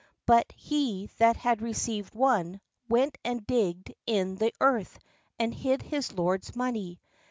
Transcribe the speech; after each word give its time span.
But 0.25 0.51
he 0.53 1.11
that 1.19 1.37
had 1.37 1.61
received 1.61 2.15
one 2.15 2.59
went 2.89 3.19
and 3.23 3.45
digged 3.45 3.93
in 4.07 4.33
the 4.33 4.51
earth, 4.59 4.97
and 5.37 5.53
hid 5.53 5.83
his 5.83 6.11
lord's 6.13 6.55
money. 6.55 6.99